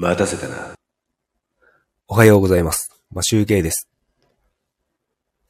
[0.00, 0.74] 待たせたな。
[2.06, 3.02] おはようございます。
[3.10, 3.88] マシュウケイです。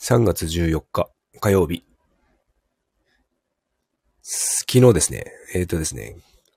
[0.00, 1.84] 3月14日火曜日。
[4.22, 6.16] 昨日ですね、えっ、とですね、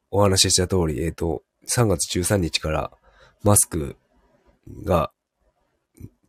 [0.09, 2.91] お話しした通り、えっ、と、3月13日から
[3.43, 3.97] マスク
[4.85, 5.11] が、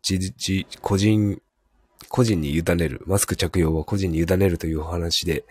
[0.03, 1.41] じ、じ、個人、
[2.09, 5.45] 個人に委ねる、マスク着用は個人に委ねるというお話で、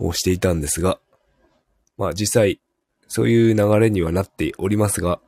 [0.00, 0.98] をしていたんですが、
[1.98, 2.58] まあ実際、
[3.08, 5.20] そういう流れにはなっておりますが、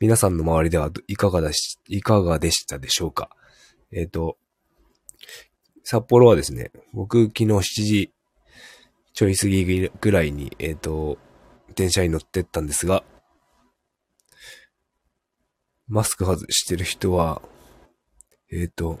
[0.00, 3.28] 皆さんの周りではいかがだし、いかがでしたでしょうか？
[3.92, 4.38] えっ、と、
[5.84, 8.12] 札幌はですね、僕昨日7時
[9.12, 11.18] ちょい過ぎぐらいに、えっ、と、
[11.74, 13.04] 電車に乗ってったんですが、
[15.88, 17.42] マスク外してる人は、
[18.50, 18.98] えっ、と、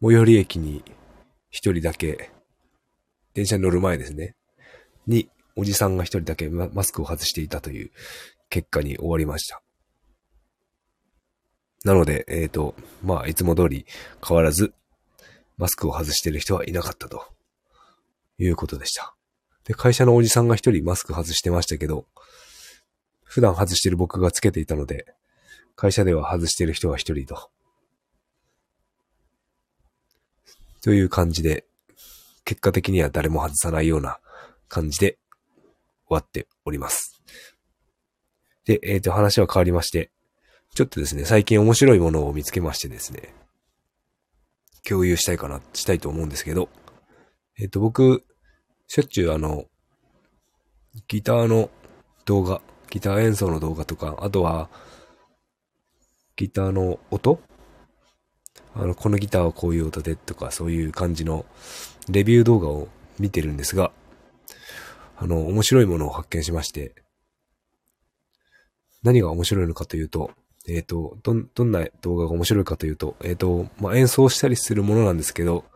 [0.00, 0.82] 最寄り駅に
[1.50, 2.30] 一人だけ、
[3.34, 4.36] 電車に乗る前ですね、
[5.06, 7.90] に、おじさんが一人だけマスクを外していたという
[8.48, 9.62] 結果に終わりました。
[11.84, 13.86] なので、えっ、と、まあ、いつも通り
[14.26, 14.74] 変わらず、
[15.56, 17.24] マスクを外している人はいなかったと、
[18.38, 19.14] いうことでした。
[19.64, 22.06] で、会社のおじさんが一人マスク外してましたけど、
[23.24, 25.06] 普段外してる僕がつけていたので、
[25.76, 27.50] 会社では外してる人は一人と。
[30.82, 31.64] という感じで、
[32.44, 34.18] 結果的には誰も外さないような
[34.68, 35.18] 感じで
[36.10, 37.22] 終わっております。
[38.64, 40.10] で、えっ、と、話は変わりまして、
[40.74, 43.32] ちょっとですね、最近面白いものを見つけましてですね、
[44.86, 46.68] 共有したいかな、したいと思うんですけど、
[47.58, 48.24] えっ、と、僕、
[48.88, 49.66] しょっちゅうあの、
[51.06, 51.70] ギターの
[52.24, 54.68] 動画、ギター演奏の動画とか、あとは、
[56.34, 57.40] ギターの音？
[58.74, 61.46] あの、このギターはこういう音でとか、そういう感じの
[62.08, 62.88] レビュー動画を
[63.20, 63.92] 見てるんですが、
[65.22, 66.94] あの、面白いものを発見しまして、
[69.02, 70.30] 何が面白いのかというと、
[70.66, 75.66] えっ、と、ど、どんな動画が面白いかというと、えっ、と、まあ、演奏したりするものなんですけど、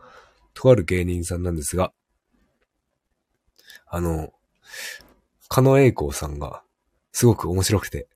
[0.55, 1.93] とある芸人さんなんですが、
[3.85, 4.33] あの、
[5.47, 6.63] 狩野英孝さんが、
[7.11, 8.07] すごく面白くて、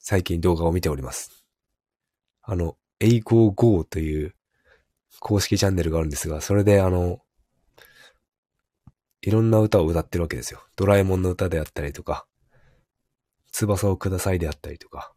[0.00, 1.44] 最近動画を見ております。
[2.42, 4.34] あの、英語 GO という
[5.20, 7.20] 公式チャンネルがあるんですが、それであの、
[9.28, 10.62] いろんな歌を歌ってるわけですよ。
[10.74, 12.26] ドラえもんの歌であったりとか、
[13.52, 15.12] 翼をくださいであったりとか、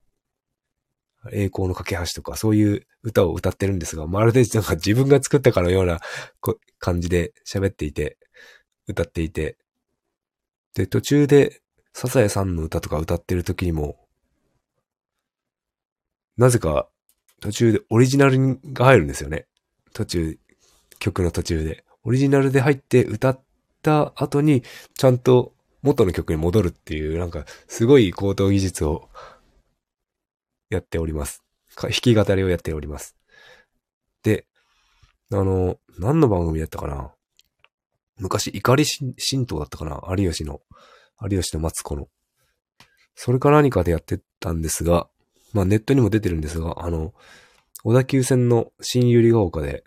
[1.31, 6.01] 栄光の架け橋とか、そういう歌を歌ってるんですが、まるでなんか自分が作ったかのような
[6.77, 8.17] 感じで喋っていて、
[8.85, 9.55] 歌っていて、
[10.73, 11.61] で、途中で、
[11.93, 13.97] サザエさんの歌とか歌ってる時にも、
[16.35, 16.89] なぜか
[17.39, 19.47] 途中でオリジナルが入るんですよね。
[19.93, 20.37] 途中、
[20.99, 21.85] 曲の途中で。
[22.03, 23.43] オリジナルで入って歌っ
[23.81, 24.63] た後に、
[24.95, 29.09] ちゃんと元の曲に戻るっていう、なんか、すごい高等技術を
[30.69, 31.43] やっております。
[31.75, 33.15] 弾き語りをやっております。
[34.23, 34.45] で、
[35.31, 37.11] あの、何の番組だったかな？
[38.17, 40.01] 昔、怒り神道だったかな？
[40.15, 40.61] 有吉の、
[41.21, 42.07] 有吉のマツコの。
[43.15, 45.07] それか何かでやってたんですが、
[45.53, 47.13] まあネットにも出てるんですが、あの、
[47.83, 49.83] 小田急線の新百合ヶ丘で、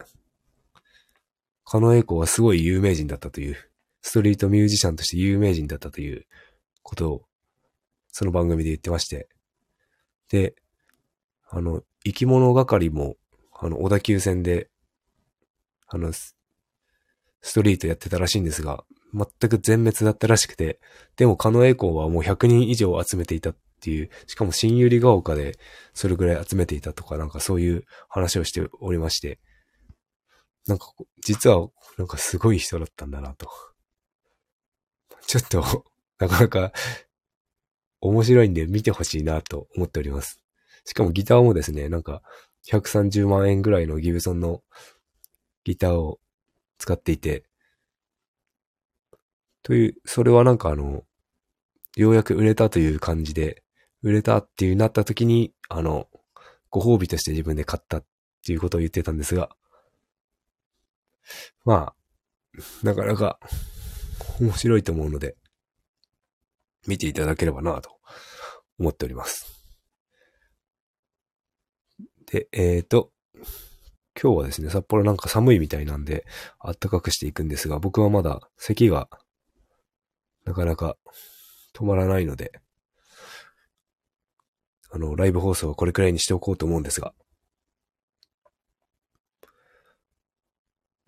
[1.65, 3.57] 狩野英孝はすごい有名人だったという、
[4.05, 6.27] ストリートミュージシャンとして有名人だったという
[6.83, 7.23] ことを、
[8.13, 9.29] その番組で言ってまして。
[10.29, 10.55] で、
[11.49, 13.17] あの、生き物係も、
[13.59, 14.69] あの、小田急線で、
[15.89, 16.35] あの、ス
[17.55, 18.85] トリートやってたらしいんですが、
[19.15, 20.81] 全く全滅だったらしくて、
[21.17, 25.59] でも、狩野英孝はもう100人以上集めていたっていう、しかも新百合ヶ丘で
[25.95, 29.39] それぐらい集めていたとか、なんかそういう話をしておりまして、
[30.67, 30.93] なんか、
[31.25, 33.49] 実は、なんかすごい人だったんだなと。
[35.35, 35.85] ちょっと、
[36.21, 36.73] なかなか、
[38.01, 40.41] 面白いんで見てほしいなと思っております。
[40.85, 42.23] しかもギターもですね、なんか、
[42.69, 44.63] 130万円ぐらいのギブソンの
[45.65, 46.21] ギターを
[46.79, 47.45] 使っていて、
[49.65, 51.05] という、それはなんかあの、
[51.97, 53.65] ようやく売れたという感じで、
[54.03, 56.09] 売れたっていうなった時に、あの、
[56.71, 58.05] ご褒美として自分で買ったっ
[58.47, 59.51] ていうことを言ってたんですが、
[61.65, 61.95] まあ、
[62.85, 63.41] なかなか
[64.41, 65.37] 面白いと思うので、
[66.87, 67.91] 見ていただければなと
[68.79, 69.65] 思っております。
[72.27, 73.11] で、えっ、と、
[74.21, 76.25] 今日はですね、札幌なんか寒いみたいなんで、
[76.63, 79.09] 暖かくしていくんですが、僕はまだ咳が
[80.45, 80.97] なかなか
[81.75, 82.53] 止まらないので、
[84.91, 87.13] あの、ライブ放送はこれくらいにしておこうと思うんですが、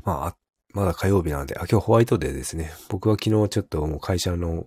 [0.05, 0.37] まあ、
[0.77, 2.71] まだ火曜日なので、あ、今日ホワイトデーですね。
[2.91, 4.67] 僕は昨日ちょっともう会社の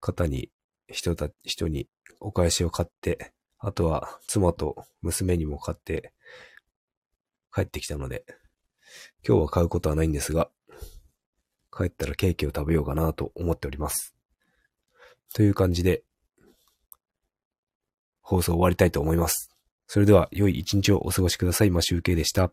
[0.00, 0.50] 方に
[0.86, 1.88] 人た、人に
[2.20, 6.12] お返しを買って、あとは妻と娘にも買って
[7.54, 8.26] 帰ってきたので、
[9.26, 10.50] 今日は買うことはないんですが、
[11.74, 14.14] 帰ったらケーキを食べようかなと思っております。
[15.32, 16.02] という感じで、
[18.20, 19.56] 放送終わりたいと思います。
[19.86, 21.70] それでは良い一日をお過ごしください。
[21.70, 22.52] マシュウケイでした。